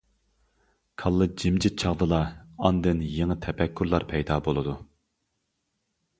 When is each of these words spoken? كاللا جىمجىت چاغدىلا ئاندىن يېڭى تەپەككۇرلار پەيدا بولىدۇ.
كاللا 1.01 1.27
جىمجىت 1.43 1.77
چاغدىلا 1.83 2.21
ئاندىن 2.65 3.05
يېڭى 3.19 3.39
تەپەككۇرلار 3.47 4.09
پەيدا 4.15 4.41
بولىدۇ. 4.51 4.77